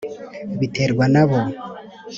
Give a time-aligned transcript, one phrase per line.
[0.59, 1.39] biterwa na bo